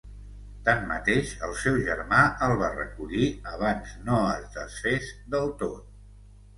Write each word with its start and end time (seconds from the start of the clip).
Tanmateix, 0.69 1.33
el 1.49 1.53
seu 1.65 1.77
germà 1.91 2.23
el 2.47 2.55
va 2.63 2.71
recollir 2.79 3.31
abans 3.55 3.95
no 4.11 4.21
es 4.35 4.53
desfés 4.61 5.17
del 5.33 5.59
tot. 5.65 5.91